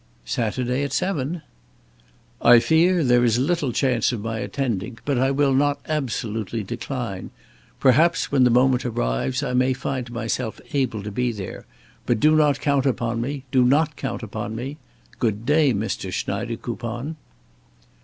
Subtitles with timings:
[0.25, 1.43] "Saturday at seven."
[2.41, 7.29] "I fear there is little chance of my attending, but I will not absolutely decline.
[7.79, 11.67] Perhaps when the moment arrives, I may find myself able to be there.
[12.07, 14.77] But do not count upon me do not count upon me.
[15.19, 16.11] Good day, Mr.
[16.11, 17.15] Schneidekoupon."